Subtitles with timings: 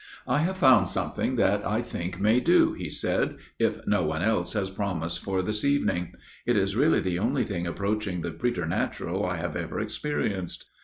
[0.27, 4.53] "I have found something that I think may do," he said," if no one else
[4.53, 6.13] has promised for this evening.
[6.43, 10.65] It is really the only thing approaching the preternatural I have ever experienced."